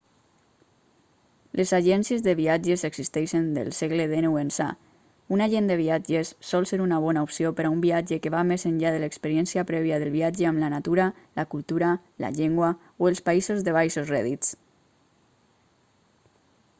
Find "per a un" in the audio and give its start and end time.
7.61-7.83